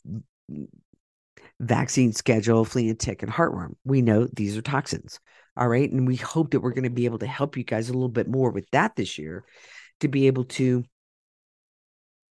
vaccine 1.61 2.12
schedule, 2.12 2.64
flea 2.64 2.88
and 2.88 2.99
tick 2.99 3.23
and 3.23 3.30
heartworm. 3.33 3.75
We 3.85 4.02
know 4.02 4.26
these 4.33 4.57
are 4.57 4.62
toxins. 4.62 5.21
All 5.57 5.69
right. 5.69 5.90
And 5.90 6.07
we 6.07 6.16
hope 6.16 6.50
that 6.50 6.61
we're 6.61 6.73
going 6.73 6.85
to 6.85 6.90
be 6.90 7.04
able 7.04 7.19
to 7.19 7.26
help 7.26 7.57
you 7.57 7.64
guys 7.64 7.88
a 7.88 7.92
little 7.92 8.09
bit 8.09 8.28
more 8.28 8.50
with 8.50 8.69
that 8.71 8.97
this 8.97 9.19
year 9.19 9.45
to 10.00 10.09
be 10.09 10.26
able 10.26 10.45
to 10.45 10.85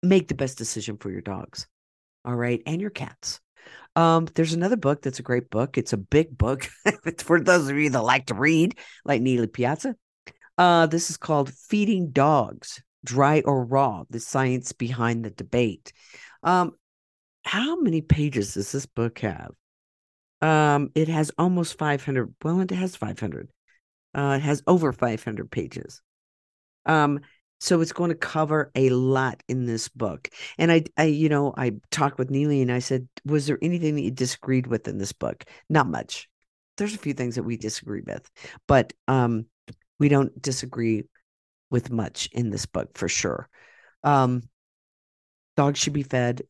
make 0.02 0.28
the 0.28 0.34
best 0.34 0.58
decision 0.58 0.96
for 0.96 1.10
your 1.10 1.20
dogs. 1.20 1.66
All 2.24 2.34
right. 2.34 2.62
And 2.66 2.80
your 2.80 2.90
cats. 2.90 3.40
Um, 3.94 4.26
there's 4.34 4.54
another 4.54 4.76
book 4.76 5.02
that's 5.02 5.18
a 5.18 5.24
great 5.24 5.50
book. 5.50 5.78
It's 5.78 5.92
a 5.92 5.98
big 5.98 6.36
book. 6.36 6.68
for 7.18 7.40
those 7.40 7.68
of 7.68 7.76
you 7.76 7.90
that 7.90 8.02
like 8.02 8.26
to 8.26 8.34
read, 8.34 8.78
like 9.04 9.22
Neely 9.22 9.46
Piazza. 9.46 9.94
Uh, 10.58 10.86
this 10.86 11.10
is 11.10 11.16
called 11.16 11.52
Feeding 11.52 12.10
Dogs, 12.10 12.82
Dry 13.04 13.42
or 13.44 13.64
Raw, 13.64 14.04
the 14.10 14.20
Science 14.20 14.72
Behind 14.72 15.24
the 15.24 15.30
Debate. 15.30 15.92
Um, 16.42 16.72
how 17.44 17.80
many 17.80 18.00
pages 18.00 18.54
does 18.54 18.72
this 18.72 18.86
book 18.86 19.18
have? 19.20 19.52
Um, 20.40 20.90
it 20.94 21.08
has 21.08 21.30
almost 21.38 21.78
500. 21.78 22.34
Well, 22.42 22.60
it 22.60 22.70
has 22.70 22.96
500. 22.96 23.48
Uh, 24.14 24.34
it 24.38 24.42
has 24.42 24.62
over 24.66 24.92
500 24.92 25.50
pages. 25.50 26.02
Um, 26.84 27.20
so 27.60 27.80
it's 27.80 27.92
going 27.92 28.10
to 28.10 28.16
cover 28.16 28.72
a 28.74 28.90
lot 28.90 29.40
in 29.48 29.66
this 29.66 29.88
book. 29.88 30.28
And 30.58 30.72
I, 30.72 30.82
I, 30.96 31.04
you 31.04 31.28
know, 31.28 31.54
I 31.56 31.74
talked 31.92 32.18
with 32.18 32.28
Neely 32.28 32.60
and 32.60 32.72
I 32.72 32.80
said, 32.80 33.08
was 33.24 33.46
there 33.46 33.58
anything 33.62 33.94
that 33.94 34.02
you 34.02 34.10
disagreed 34.10 34.66
with 34.66 34.88
in 34.88 34.98
this 34.98 35.12
book? 35.12 35.44
Not 35.68 35.86
much. 35.86 36.28
There's 36.76 36.94
a 36.94 36.98
few 36.98 37.14
things 37.14 37.36
that 37.36 37.44
we 37.44 37.56
disagree 37.56 38.02
with, 38.04 38.28
but 38.66 38.92
um, 39.06 39.46
we 40.00 40.08
don't 40.08 40.42
disagree 40.42 41.04
with 41.70 41.90
much 41.90 42.28
in 42.32 42.50
this 42.50 42.66
book 42.66 42.98
for 42.98 43.08
sure. 43.08 43.48
Um, 44.02 44.42
dogs 45.56 45.78
should 45.78 45.92
be 45.92 46.02
fed 46.02 46.42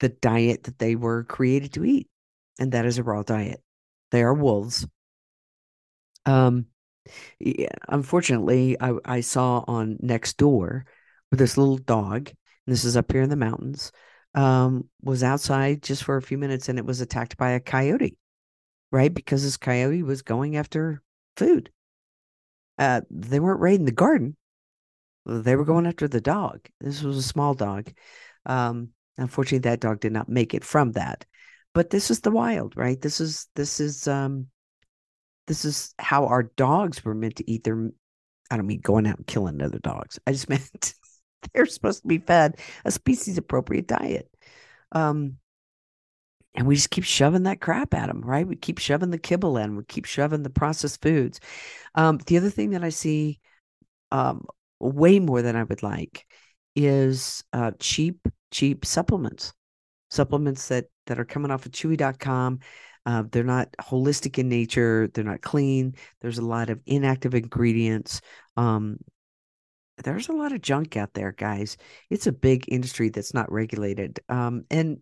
the 0.00 0.08
diet 0.08 0.64
that 0.64 0.78
they 0.78 0.96
were 0.96 1.24
created 1.24 1.72
to 1.74 1.84
eat, 1.84 2.08
and 2.58 2.72
that 2.72 2.86
is 2.86 2.98
a 2.98 3.02
raw 3.02 3.22
diet. 3.22 3.62
They 4.10 4.22
are 4.22 4.34
wolves. 4.34 4.86
Um, 6.24 6.66
yeah, 7.38 7.68
unfortunately, 7.88 8.76
I, 8.80 8.94
I 9.04 9.20
saw 9.20 9.64
on 9.66 9.98
Nextdoor 10.02 10.82
with 11.30 11.38
this 11.38 11.56
little 11.56 11.78
dog, 11.78 12.30
this 12.66 12.84
is 12.84 12.96
up 12.96 13.12
here 13.12 13.22
in 13.22 13.30
the 13.30 13.36
mountains, 13.36 13.92
um, 14.34 14.88
was 15.02 15.22
outside 15.22 15.82
just 15.82 16.04
for 16.04 16.16
a 16.16 16.22
few 16.22 16.38
minutes 16.38 16.68
and 16.68 16.78
it 16.78 16.84
was 16.84 17.00
attacked 17.00 17.36
by 17.36 17.50
a 17.50 17.60
coyote, 17.60 18.16
right? 18.90 19.12
Because 19.12 19.42
this 19.42 19.56
coyote 19.56 20.02
was 20.02 20.22
going 20.22 20.56
after 20.56 21.02
food. 21.36 21.70
Uh, 22.78 23.00
they 23.10 23.40
weren't 23.40 23.60
raiding 23.60 23.86
the 23.86 23.92
garden. 23.92 24.36
They 25.24 25.56
were 25.56 25.64
going 25.64 25.86
after 25.86 26.06
the 26.06 26.20
dog. 26.20 26.60
This 26.80 27.02
was 27.02 27.16
a 27.16 27.22
small 27.22 27.54
dog. 27.54 27.90
Um, 28.44 28.90
unfortunately, 29.18 29.70
that 29.70 29.80
dog 29.80 30.00
did 30.00 30.12
not 30.12 30.28
make 30.28 30.54
it 30.54 30.64
from 30.64 30.92
that. 30.92 31.24
But 31.74 31.90
this 31.90 32.10
is 32.10 32.20
the 32.20 32.30
wild, 32.30 32.76
right? 32.76 33.00
This 33.00 33.20
is 33.20 33.48
this 33.54 33.80
is 33.80 34.08
um 34.08 34.46
this 35.46 35.64
is 35.64 35.94
how 35.98 36.26
our 36.26 36.44
dogs 36.56 37.04
were 37.04 37.14
meant 37.14 37.36
to 37.36 37.50
eat 37.50 37.64
their 37.64 37.90
I 38.50 38.56
don't 38.56 38.66
mean 38.66 38.80
going 38.80 39.06
out 39.06 39.18
and 39.18 39.26
killing 39.26 39.60
other 39.60 39.78
dogs. 39.78 40.18
I 40.26 40.32
just 40.32 40.48
meant 40.48 40.94
they're 41.52 41.66
supposed 41.66 42.02
to 42.02 42.08
be 42.08 42.18
fed 42.18 42.58
a 42.84 42.90
species 42.90 43.38
appropriate 43.38 43.86
diet. 43.86 44.30
Um, 44.92 45.36
and 46.54 46.66
we 46.66 46.76
just 46.76 46.90
keep 46.90 47.04
shoving 47.04 47.42
that 47.42 47.60
crap 47.60 47.92
at 47.92 48.06
them, 48.06 48.22
right? 48.22 48.46
We 48.46 48.56
keep 48.56 48.78
shoving 48.78 49.10
the 49.10 49.18
kibble 49.18 49.58
in, 49.58 49.76
we 49.76 49.84
keep 49.84 50.06
shoving 50.06 50.42
the 50.42 50.50
processed 50.50 51.02
foods. 51.02 51.38
Um, 51.94 52.18
the 52.26 52.38
other 52.38 52.48
thing 52.48 52.70
that 52.70 52.82
I 52.82 52.88
see 52.88 53.40
um, 54.10 54.46
way 54.80 55.18
more 55.18 55.42
than 55.42 55.56
I 55.56 55.64
would 55.64 55.82
like 55.82 56.26
is 56.76 57.42
uh, 57.52 57.72
cheap, 57.80 58.28
cheap 58.52 58.84
supplements, 58.84 59.52
supplements 60.10 60.68
that 60.68 60.86
that 61.06 61.18
are 61.18 61.24
coming 61.24 61.50
off 61.50 61.66
of 61.66 61.72
Chewy.com 61.72 62.60
uh, 63.06 63.22
they're 63.30 63.44
not 63.44 63.72
holistic 63.80 64.36
in 64.36 64.48
nature. 64.48 65.08
They're 65.14 65.24
not 65.24 65.40
clean. 65.40 65.94
There's 66.20 66.38
a 66.38 66.44
lot 66.44 66.70
of 66.70 66.80
inactive 66.86 67.34
ingredients. 67.34 68.20
Um, 68.56 68.98
there's 70.02 70.28
a 70.28 70.32
lot 70.32 70.52
of 70.52 70.60
junk 70.60 70.96
out 70.96 71.14
there, 71.14 71.32
guys. 71.32 71.76
It's 72.10 72.26
a 72.26 72.32
big 72.32 72.64
industry 72.68 73.08
that's 73.08 73.32
not 73.32 73.50
regulated. 73.50 74.18
Um, 74.28 74.64
and 74.70 74.98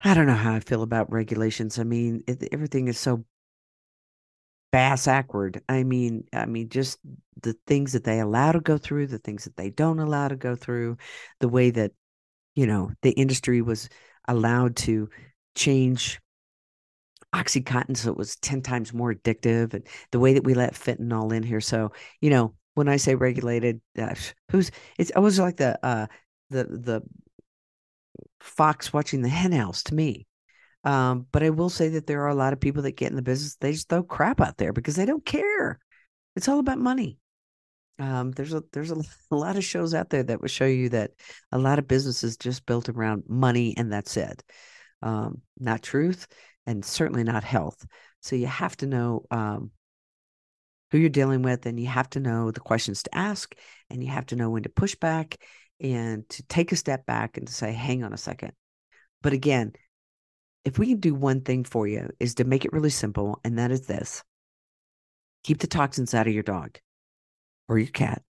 I 0.00 0.14
don't 0.14 0.28
know 0.28 0.34
how 0.34 0.54
I 0.54 0.60
feel 0.60 0.82
about 0.82 1.12
regulations. 1.12 1.78
I 1.78 1.82
mean, 1.82 2.22
it, 2.28 2.48
everything 2.52 2.86
is 2.86 2.98
so 2.98 3.24
bass 4.70 5.08
awkward. 5.08 5.60
I 5.68 5.82
mean, 5.82 6.24
I 6.32 6.46
mean, 6.46 6.68
just 6.68 7.00
the 7.42 7.54
things 7.66 7.92
that 7.92 8.04
they 8.04 8.20
allow 8.20 8.52
to 8.52 8.60
go 8.60 8.78
through, 8.78 9.08
the 9.08 9.18
things 9.18 9.44
that 9.44 9.56
they 9.56 9.70
don't 9.70 9.98
allow 9.98 10.28
to 10.28 10.36
go 10.36 10.54
through, 10.54 10.96
the 11.40 11.48
way 11.48 11.70
that 11.70 11.92
you 12.54 12.66
know 12.66 12.90
the 13.02 13.12
industry 13.12 13.62
was 13.62 13.88
allowed 14.26 14.76
to 14.76 15.08
change 15.54 16.20
Oxycontin, 17.34 17.96
so 17.96 18.10
it 18.10 18.16
was 18.16 18.36
10 18.36 18.62
times 18.62 18.94
more 18.94 19.12
addictive, 19.12 19.74
and 19.74 19.86
the 20.12 20.18
way 20.18 20.34
that 20.34 20.44
we 20.44 20.54
let 20.54 20.74
fentanyl 20.74 21.32
in 21.32 21.42
here. 21.42 21.60
So, 21.60 21.92
you 22.20 22.30
know, 22.30 22.54
when 22.74 22.88
I 22.88 22.96
say 22.96 23.14
regulated, 23.14 23.80
uh, 23.98 24.14
who's 24.50 24.70
it's 24.98 25.12
always 25.14 25.38
like 25.38 25.56
the 25.56 25.78
uh 25.84 26.06
the 26.50 26.64
the 26.64 27.02
fox 28.40 28.92
watching 28.92 29.22
the 29.22 29.28
henhouse 29.28 29.82
to 29.84 29.94
me. 29.94 30.26
Um, 30.84 31.26
but 31.32 31.42
I 31.42 31.50
will 31.50 31.68
say 31.68 31.88
that 31.90 32.06
there 32.06 32.22
are 32.22 32.28
a 32.28 32.34
lot 32.34 32.52
of 32.52 32.60
people 32.60 32.82
that 32.82 32.96
get 32.96 33.10
in 33.10 33.16
the 33.16 33.22
business, 33.22 33.56
they 33.56 33.72
just 33.72 33.88
throw 33.88 34.02
crap 34.02 34.40
out 34.40 34.56
there 34.56 34.72
because 34.72 34.96
they 34.96 35.06
don't 35.06 35.24
care. 35.24 35.78
It's 36.36 36.48
all 36.48 36.60
about 36.60 36.78
money. 36.78 37.18
Um, 37.98 38.32
there's 38.32 38.54
a 38.54 38.62
there's 38.72 38.90
a, 38.92 38.96
a 39.30 39.36
lot 39.36 39.56
of 39.56 39.64
shows 39.64 39.94
out 39.94 40.10
there 40.10 40.22
that 40.22 40.40
will 40.40 40.48
show 40.48 40.66
you 40.66 40.88
that 40.90 41.12
a 41.52 41.58
lot 41.58 41.78
of 41.78 41.88
businesses 41.88 42.36
just 42.36 42.66
built 42.66 42.88
around 42.88 43.24
money 43.28 43.74
and 43.76 43.92
that's 43.92 44.16
it. 44.16 44.42
um, 45.02 45.42
not 45.58 45.82
truth, 45.82 46.28
and 46.66 46.84
certainly 46.84 47.24
not 47.24 47.44
health. 47.44 47.86
So 48.22 48.36
you 48.36 48.46
have 48.48 48.76
to 48.78 48.86
know 48.86 49.26
um, 49.30 49.72
who 50.90 50.98
you're 50.98 51.10
dealing 51.10 51.42
with, 51.42 51.66
and 51.66 51.78
you 51.78 51.86
have 51.86 52.10
to 52.10 52.20
know 52.20 52.50
the 52.50 52.60
questions 52.60 53.02
to 53.04 53.14
ask, 53.16 53.54
and 53.90 54.02
you 54.02 54.10
have 54.10 54.26
to 54.26 54.36
know 54.36 54.50
when 54.50 54.62
to 54.64 54.68
push 54.70 54.94
back 54.94 55.36
and 55.80 56.28
to 56.30 56.42
take 56.44 56.72
a 56.72 56.76
step 56.76 57.06
back 57.06 57.36
and 57.36 57.46
to 57.46 57.52
say, 57.54 57.72
hang 57.72 58.02
on 58.04 58.12
a 58.12 58.16
second. 58.18 58.52
But 59.22 59.32
again, 59.32 59.72
if 60.64 60.78
we 60.78 60.86
can 60.88 61.00
do 61.00 61.14
one 61.14 61.42
thing 61.42 61.64
for 61.64 61.86
you, 61.86 62.10
is 62.20 62.36
to 62.36 62.44
make 62.44 62.64
it 62.64 62.72
really 62.72 62.90
simple, 62.90 63.40
and 63.44 63.58
that 63.58 63.70
is 63.70 63.86
this 63.86 64.22
keep 65.44 65.58
the 65.58 65.66
toxins 65.66 66.14
out 66.14 66.26
of 66.28 66.34
your 66.34 66.42
dog 66.42 66.78
or 67.68 67.78
your 67.78 67.88
cat, 67.88 68.22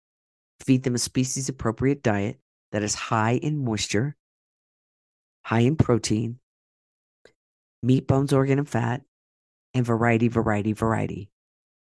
feed 0.60 0.82
them 0.82 0.94
a 0.94 0.98
species 0.98 1.48
appropriate 1.48 2.02
diet 2.02 2.38
that 2.72 2.82
is 2.82 2.94
high 2.94 3.32
in 3.32 3.64
moisture, 3.64 4.16
high 5.44 5.60
in 5.60 5.76
protein, 5.76 6.38
meat, 7.82 8.06
bones, 8.06 8.32
organ, 8.32 8.58
and 8.58 8.68
fat, 8.68 9.02
and 9.74 9.86
variety, 9.86 10.28
variety, 10.28 10.72
variety. 10.72 11.30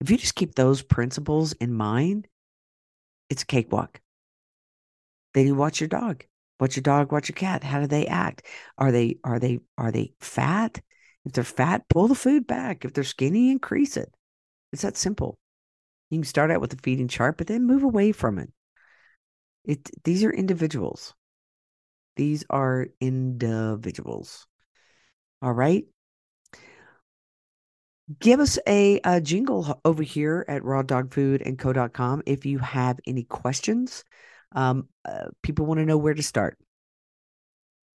If 0.00 0.10
you 0.10 0.16
just 0.16 0.34
keep 0.34 0.54
those 0.54 0.82
principles 0.82 1.52
in 1.54 1.72
mind, 1.72 2.28
it's 3.30 3.42
a 3.42 3.46
cakewalk. 3.46 4.00
Then 5.34 5.46
you 5.46 5.54
watch 5.54 5.80
your 5.80 5.88
dog. 5.88 6.24
Watch 6.60 6.76
your 6.76 6.82
dog, 6.82 7.12
watch 7.12 7.28
your 7.28 7.36
cat. 7.36 7.64
How 7.64 7.80
do 7.80 7.86
they 7.86 8.06
act? 8.06 8.46
Are 8.78 8.90
they 8.90 9.18
are 9.24 9.38
they 9.38 9.60
are 9.76 9.92
they 9.92 10.12
fat? 10.20 10.80
If 11.24 11.32
they're 11.32 11.44
fat, 11.44 11.88
pull 11.88 12.08
the 12.08 12.14
food 12.14 12.46
back. 12.46 12.84
If 12.84 12.94
they're 12.94 13.04
skinny, 13.04 13.50
increase 13.50 13.96
it. 13.96 14.14
It's 14.72 14.82
that 14.82 14.96
simple. 14.96 15.38
You 16.10 16.18
can 16.18 16.24
start 16.24 16.50
out 16.50 16.60
with 16.60 16.70
the 16.70 16.78
feeding 16.82 17.08
chart, 17.08 17.36
but 17.36 17.46
then 17.46 17.66
move 17.66 17.82
away 17.82 18.12
from 18.12 18.38
it. 18.38 18.50
It 19.64 19.90
these 20.04 20.22
are 20.24 20.30
individuals. 20.30 21.14
These 22.16 22.44
are 22.48 22.86
individuals. 23.00 24.46
All 25.42 25.52
right. 25.52 25.84
Give 28.20 28.38
us 28.38 28.58
a, 28.68 29.00
a 29.02 29.20
jingle 29.20 29.80
over 29.84 30.02
here 30.02 30.44
at 30.46 30.62
rawdogfoodandco.com 30.62 32.22
if 32.24 32.46
you 32.46 32.58
have 32.58 33.00
any 33.04 33.24
questions. 33.24 34.04
Um, 34.52 34.88
uh, 35.04 35.26
people 35.42 35.66
want 35.66 35.78
to 35.80 35.86
know 35.86 35.98
where 35.98 36.14
to 36.14 36.22
start. 36.22 36.56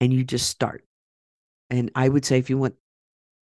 And 0.00 0.12
you 0.12 0.24
just 0.24 0.48
start. 0.48 0.84
And 1.68 1.90
I 1.94 2.08
would 2.08 2.24
say 2.24 2.38
if 2.38 2.48
you 2.48 2.56
want 2.56 2.76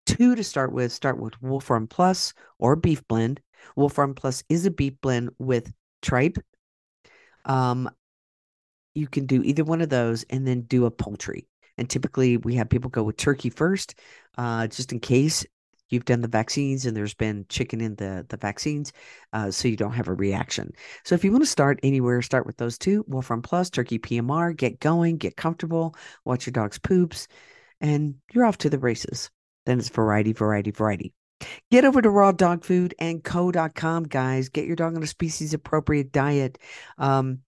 two 0.06 0.36
to 0.36 0.44
start 0.44 0.72
with, 0.72 0.92
start 0.92 1.18
with 1.18 1.40
Wolf 1.42 1.68
Run 1.70 1.88
Plus 1.88 2.34
or 2.58 2.76
Beef 2.76 3.06
Blend. 3.08 3.40
Wolf 3.76 3.98
Run 3.98 4.14
Plus 4.14 4.44
is 4.48 4.66
a 4.66 4.70
beef 4.70 4.94
blend 5.00 5.30
with 5.38 5.72
tripe. 6.02 6.38
Um, 7.44 7.90
you 8.94 9.08
can 9.08 9.26
do 9.26 9.42
either 9.42 9.64
one 9.64 9.80
of 9.80 9.88
those 9.88 10.24
and 10.30 10.46
then 10.46 10.62
do 10.62 10.86
a 10.86 10.90
poultry. 10.90 11.48
And 11.76 11.90
typically, 11.90 12.36
we 12.36 12.54
have 12.54 12.70
people 12.70 12.90
go 12.90 13.02
with 13.02 13.16
turkey 13.16 13.50
first, 13.50 13.96
uh, 14.38 14.68
just 14.68 14.92
in 14.92 15.00
case 15.00 15.44
you've 15.90 16.04
done 16.04 16.20
the 16.20 16.28
vaccines 16.28 16.86
and 16.86 16.96
there's 16.96 17.14
been 17.14 17.44
chicken 17.48 17.80
in 17.80 17.94
the 17.96 18.24
the 18.28 18.36
vaccines, 18.36 18.92
uh, 19.32 19.50
so 19.50 19.68
you 19.68 19.76
don't 19.76 19.92
have 19.92 20.08
a 20.08 20.14
reaction. 20.14 20.72
So 21.04 21.14
if 21.14 21.24
you 21.24 21.32
want 21.32 21.44
to 21.44 21.50
start 21.50 21.80
anywhere, 21.82 22.22
start 22.22 22.46
with 22.46 22.56
those 22.58 22.78
two: 22.78 23.04
Wolf 23.08 23.30
Run 23.30 23.42
Plus, 23.42 23.70
Turkey 23.70 23.98
PMR. 23.98 24.56
Get 24.56 24.80
going, 24.80 25.16
get 25.16 25.36
comfortable, 25.36 25.96
watch 26.24 26.46
your 26.46 26.52
dog's 26.52 26.78
poops, 26.78 27.26
and 27.80 28.14
you're 28.32 28.44
off 28.44 28.58
to 28.58 28.70
the 28.70 28.78
races. 28.78 29.30
Then 29.66 29.78
it's 29.78 29.88
variety, 29.88 30.32
variety, 30.32 30.70
variety. 30.70 31.12
Get 31.70 31.84
over 31.84 32.00
to 32.02 32.08
rawdogfoodandco.com, 32.08 34.04
guys. 34.04 34.48
Get 34.48 34.66
your 34.66 34.76
dog 34.76 34.96
on 34.96 35.02
a 35.02 35.06
species 35.06 35.54
appropriate 35.54 36.12
diet. 36.12 36.58
Um, 36.98 37.40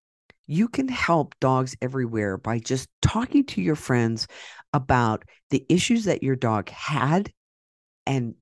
you 0.46 0.68
can 0.68 0.88
help 0.88 1.34
dogs 1.40 1.76
everywhere 1.82 2.38
by 2.38 2.58
just 2.58 2.88
talking 3.02 3.44
to 3.46 3.60
your 3.60 3.74
friends 3.76 4.26
about 4.72 5.24
the 5.50 5.66
issues 5.68 6.04
that 6.04 6.22
your 6.22 6.36
dog 6.36 6.68
had 6.68 7.32
and 8.06 8.34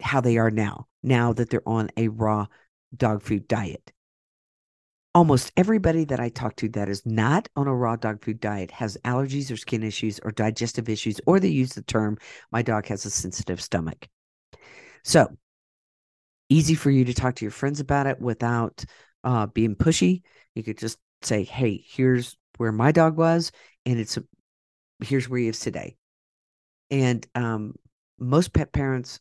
how 0.00 0.20
they 0.20 0.38
are 0.38 0.50
now, 0.50 0.86
now 1.02 1.32
that 1.32 1.50
they're 1.50 1.66
on 1.68 1.90
a 1.96 2.08
raw 2.08 2.46
dog 2.96 3.22
food 3.22 3.46
diet. 3.48 3.92
Almost 5.14 5.52
everybody 5.58 6.04
that 6.06 6.20
I 6.20 6.30
talk 6.30 6.56
to 6.56 6.70
that 6.70 6.88
is 6.88 7.04
not 7.04 7.48
on 7.54 7.68
a 7.68 7.74
raw 7.74 7.96
dog 7.96 8.24
food 8.24 8.40
diet 8.40 8.70
has 8.70 8.96
allergies 9.04 9.50
or 9.50 9.58
skin 9.58 9.82
issues 9.82 10.18
or 10.22 10.32
digestive 10.32 10.88
issues, 10.88 11.20
or 11.26 11.38
they 11.38 11.48
use 11.48 11.74
the 11.74 11.82
term, 11.82 12.16
my 12.50 12.62
dog 12.62 12.86
has 12.86 13.04
a 13.04 13.10
sensitive 13.10 13.60
stomach. 13.60 14.08
So 15.04 15.36
easy 16.48 16.74
for 16.74 16.90
you 16.90 17.06
to 17.06 17.14
talk 17.14 17.36
to 17.36 17.44
your 17.44 17.52
friends 17.52 17.80
about 17.80 18.06
it 18.06 18.20
without 18.20 18.84
uh, 19.24 19.46
being 19.46 19.74
pushy. 19.74 20.22
You 20.54 20.62
could 20.62 20.78
just 20.78 20.98
say, 21.22 21.44
hey, 21.44 21.82
here's 21.86 22.36
where 22.58 22.72
my 22.72 22.92
dog 22.92 23.16
was, 23.16 23.52
and 23.86 23.98
it's 23.98 24.16
a, 24.16 24.24
here's 25.02 25.28
where 25.28 25.40
he 25.40 25.48
is 25.48 25.60
today. 25.60 25.96
And 26.90 27.26
um, 27.34 27.74
most 28.18 28.52
pet 28.52 28.72
parents 28.72 29.20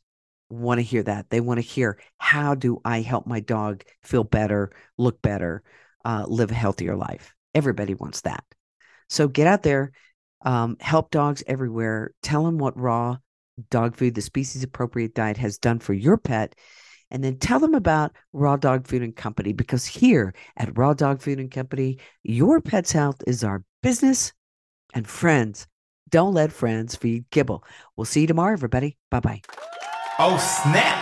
want 0.50 0.80
to 0.80 0.84
hear 0.84 1.04
that. 1.04 1.30
They 1.30 1.40
want 1.40 1.60
to 1.60 1.66
hear 1.66 1.98
how 2.18 2.56
do 2.56 2.82
I 2.84 3.02
help 3.02 3.26
my 3.26 3.40
dog 3.40 3.84
feel 4.04 4.26
better, 4.26 4.72
look 4.98 5.22
better, 5.22 5.64
uh, 6.04 6.26
live 6.28 6.52
a 6.52 6.56
healthier 6.56 6.96
life. 6.96 7.34
Everybody 7.56 7.94
wants 7.94 8.22
that. 8.22 8.44
So 9.08 9.28
get 9.28 9.48
out 9.48 9.64
there, 9.64 9.92
um, 10.44 10.76
help 10.80 11.12
dogs 11.12 11.44
everywhere. 11.48 12.12
Tell 12.22 12.44
them 12.44 12.58
what 12.58 12.78
raw 12.78 13.18
dog 13.70 13.96
food, 13.96 14.16
the 14.16 14.22
species 14.22 14.64
appropriate 14.64 15.16
diet, 15.16 15.38
has 15.38 15.58
done 15.58 15.80
for 15.80 15.94
your 15.94 16.18
pet. 16.18 16.56
And 17.10 17.24
then 17.24 17.38
tell 17.38 17.60
them 17.60 17.74
about 17.74 18.14
Raw 18.32 18.56
Dog 18.56 18.88
Food 18.88 19.02
and 19.02 19.14
Company 19.14 19.52
because 19.52 19.86
here 19.86 20.34
at 20.56 20.78
Raw 20.78 20.94
Dog 20.94 21.22
Food 21.22 21.40
and 21.40 21.52
Company, 21.52 22.00
your 22.24 22.62
pet's 22.62 22.94
health 22.94 23.22
is 23.28 23.44
our 23.44 23.64
business 23.84 24.32
and 24.94 25.06
friends. 25.06 25.68
Don't 26.10 26.34
let 26.34 26.54
friends 26.54 26.96
feed 26.96 27.26
kibble. 27.30 27.66
We'll 27.98 28.06
see 28.06 28.22
you 28.22 28.28
tomorrow, 28.28 28.54
everybody. 28.54 28.98
Bye 29.10 29.20
bye. 29.20 29.42
Oh, 30.20 30.38
snap! 30.38 31.02